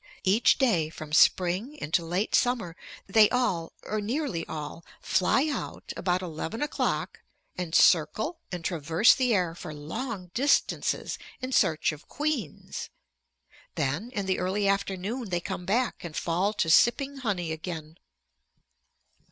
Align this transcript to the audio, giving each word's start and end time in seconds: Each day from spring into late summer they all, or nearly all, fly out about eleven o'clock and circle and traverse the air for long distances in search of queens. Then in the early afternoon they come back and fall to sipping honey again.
Each 0.23 0.57
day 0.57 0.89
from 0.89 1.13
spring 1.13 1.75
into 1.75 2.03
late 2.03 2.33
summer 2.33 2.75
they 3.05 3.29
all, 3.29 3.71
or 3.83 4.01
nearly 4.01 4.47
all, 4.47 4.83
fly 4.99 5.47
out 5.47 5.93
about 5.95 6.23
eleven 6.23 6.63
o'clock 6.63 7.19
and 7.55 7.75
circle 7.75 8.39
and 8.51 8.65
traverse 8.65 9.13
the 9.13 9.31
air 9.31 9.53
for 9.53 9.75
long 9.75 10.31
distances 10.33 11.19
in 11.39 11.51
search 11.51 11.91
of 11.91 12.07
queens. 12.09 12.89
Then 13.75 14.09
in 14.15 14.25
the 14.25 14.39
early 14.39 14.67
afternoon 14.67 15.29
they 15.29 15.39
come 15.39 15.67
back 15.67 16.03
and 16.03 16.15
fall 16.17 16.51
to 16.53 16.69
sipping 16.71 17.17
honey 17.17 17.51
again. 17.51 17.99